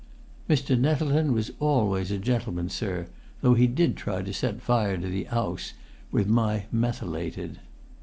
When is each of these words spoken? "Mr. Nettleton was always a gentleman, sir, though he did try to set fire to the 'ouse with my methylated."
"Mr. 0.49 0.75
Nettleton 0.75 1.31
was 1.31 1.51
always 1.59 2.09
a 2.09 2.17
gentleman, 2.17 2.69
sir, 2.69 3.05
though 3.41 3.53
he 3.53 3.67
did 3.67 3.95
try 3.95 4.23
to 4.23 4.33
set 4.33 4.59
fire 4.59 4.97
to 4.97 5.07
the 5.07 5.27
'ouse 5.29 5.73
with 6.11 6.25
my 6.27 6.65
methylated." 6.71 7.59